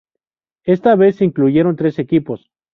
Esta 0.63 0.95
vez 0.95 1.17
se 1.17 1.25
incluyeron 1.25 1.75
tres 1.75 1.99
equipos. 1.99 2.49